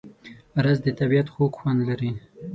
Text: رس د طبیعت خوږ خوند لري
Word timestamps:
رس 0.63 0.77
د 0.85 0.87
طبیعت 0.99 1.27
خوږ 1.33 1.51
خوند 1.59 1.79
لري 1.89 2.11